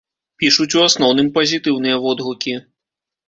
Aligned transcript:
Пішуць 0.43 0.73
у 0.77 0.81
асноўным 0.85 1.29
пазітыўныя 1.37 1.99
водгукі. 2.05 2.57